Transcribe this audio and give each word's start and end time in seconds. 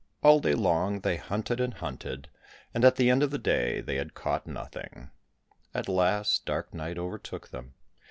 All 0.23 0.39
day 0.39 0.55
long 0.55 1.01
they 1.01 1.17
hunted 1.17 1.59
and 1.59 1.75
hunted, 1.75 2.27
and 2.73 2.83
at 2.83 2.95
the 2.95 3.11
end 3.11 3.21
of 3.21 3.29
the 3.29 3.37
day 3.37 3.81
they 3.81 3.97
had 3.97 4.15
caught 4.15 4.47
nothing. 4.47 5.11
At 5.75 5.87
last 5.87 6.43
dark 6.43 6.73
night 6.73 6.97
overtook 6.97 7.49
them. 7.49 7.75